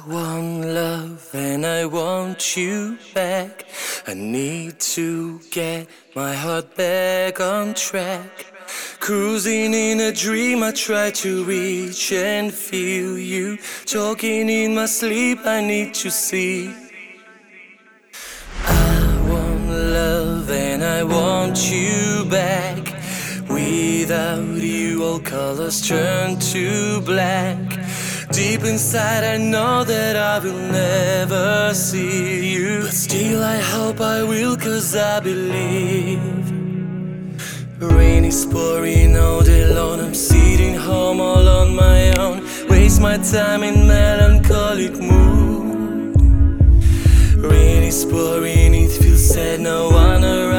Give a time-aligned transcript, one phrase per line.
[0.00, 3.66] I want love and I want you back.
[4.06, 8.46] I need to get my heart back on track.
[8.98, 13.58] Cruising in a dream, I try to reach and feel you.
[13.84, 16.72] Talking in my sleep, I need to see.
[18.64, 22.96] I want love and I want you back.
[23.50, 27.79] Without you, all colors turn to black.
[28.32, 32.82] Deep inside, I know that I will never see you.
[32.82, 36.20] But still, I hope I will, cause I believe.
[37.80, 40.00] Rain is pouring all day long.
[40.00, 42.46] I'm sitting home all on my own.
[42.68, 46.20] Waste my time in melancholic mood.
[47.36, 49.60] Rain is pouring, it feels sad.
[49.60, 50.49] No one around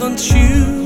[0.00, 0.79] haven't you?